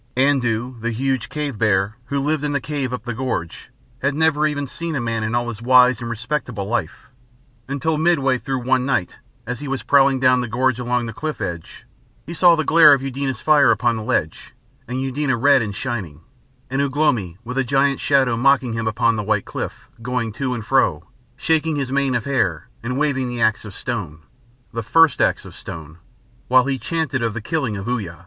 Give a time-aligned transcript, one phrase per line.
[0.17, 3.69] Andoo, the huge cave bear, who lived in the cave up the gorge,
[4.01, 7.11] had never even seen a man in all his wise and respectable life,
[7.67, 11.39] until midway through one night, as he was prowling down the gorge along the cliff
[11.39, 11.85] edge,
[12.25, 14.55] he saw the glare of Eudena's fire upon the ledge,
[14.87, 16.21] and Eudena red and shining,
[16.67, 20.55] and Ugh lomi, with a gigantic shadow mocking him upon the white cliff, going to
[20.55, 21.03] and fro,
[21.35, 24.23] shaking his mane of hair, and waving the axe of stone
[24.73, 25.99] the first axe of stone
[26.47, 28.17] while he chanted of the killing of Uya.